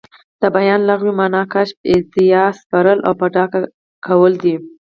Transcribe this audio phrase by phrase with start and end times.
[0.41, 3.59] د بیان لغوي مانا کشف، ايضاح، سپړل او په ډاګه
[4.07, 4.55] کول دي.